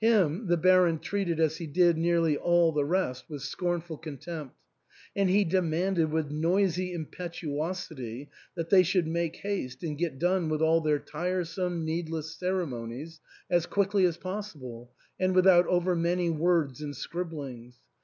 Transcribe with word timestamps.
Him 0.00 0.46
the 0.46 0.56
Baron 0.56 1.00
treated 1.00 1.40
as 1.40 1.56
he 1.56 1.66
did 1.66 1.98
nearly 1.98 2.36
all 2.36 2.70
the 2.70 2.84
rest, 2.84 3.28
with 3.28 3.42
scornful 3.42 3.98
contempt; 3.98 4.54
and 5.16 5.28
he 5.28 5.42
de 5.42 5.58
manded 5.60 6.10
with 6.10 6.30
noisy 6.30 6.92
impetuosity 6.92 8.30
that 8.54 8.70
they 8.70 8.84
should 8.84 9.08
make 9.08 9.34
haste 9.34 9.82
and 9.82 9.98
get 9.98 10.20
done 10.20 10.48
with 10.48 10.62
all 10.62 10.80
their 10.82 11.00
tiresome 11.00 11.84
needless 11.84 12.32
cere 12.36 12.64
monies 12.64 13.18
as 13.50 13.66
quickly 13.66 14.04
as 14.04 14.16
possible 14.16 14.92
and 15.18 15.34
without 15.34 15.66
over 15.66 15.96
many 15.96 16.30
words 16.30 16.80
and 16.80 16.94
scribblings. 16.94 17.80